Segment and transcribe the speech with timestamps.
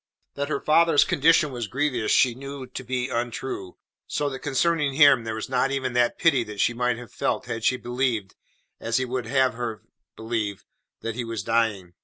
[0.33, 3.77] That her father's condition was grievous she knew to be untrue,
[4.07, 7.45] so that concerning him there was not even that pity that she might have felt
[7.45, 8.33] had she believed
[8.79, 9.83] as he would have had her
[10.15, 10.65] believe
[11.01, 11.93] that he was dying.